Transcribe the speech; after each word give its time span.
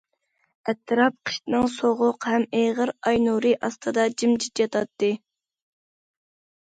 ئەتراپ 0.71 1.17
قىشنىڭ 1.29 1.67
سوغۇق 1.73 2.27
ھەم 2.31 2.47
ئېغىر 2.61 2.93
ئاي 3.03 3.21
نۇرى 3.29 3.53
ئاستىدا 3.69 4.07
جىمجىت 4.23 4.63
ياتاتتى. 4.67 5.15